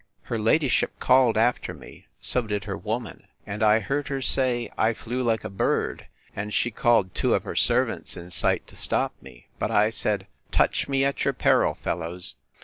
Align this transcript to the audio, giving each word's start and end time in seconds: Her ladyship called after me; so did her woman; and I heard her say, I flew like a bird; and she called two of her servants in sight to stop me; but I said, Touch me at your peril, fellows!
Her 0.23 0.39
ladyship 0.39 0.97
called 0.99 1.37
after 1.37 1.75
me; 1.75 2.07
so 2.19 2.41
did 2.47 2.63
her 2.63 2.75
woman; 2.75 3.27
and 3.45 3.61
I 3.61 3.79
heard 3.81 4.07
her 4.07 4.19
say, 4.19 4.71
I 4.75 4.95
flew 4.95 5.21
like 5.21 5.43
a 5.43 5.47
bird; 5.51 6.07
and 6.35 6.51
she 6.51 6.71
called 6.71 7.13
two 7.13 7.35
of 7.35 7.43
her 7.43 7.55
servants 7.55 8.17
in 8.17 8.31
sight 8.31 8.65
to 8.69 8.75
stop 8.75 9.13
me; 9.21 9.49
but 9.59 9.69
I 9.69 9.91
said, 9.91 10.25
Touch 10.51 10.87
me 10.89 11.05
at 11.05 11.23
your 11.23 11.35
peril, 11.35 11.75
fellows! 11.75 12.33